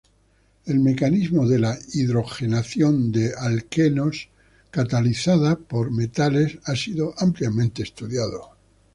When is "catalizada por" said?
4.71-5.91